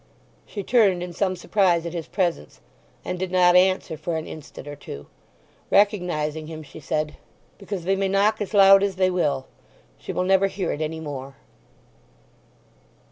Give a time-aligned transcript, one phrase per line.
[0.47, 2.59] She turned in some surprise at his presence,
[3.05, 5.05] and did not answer for an instant or two.
[5.69, 7.17] Recognizing him, she said,
[7.59, 9.45] "Because they may knock as loud as they will;
[9.99, 11.35] she will never hear it any more."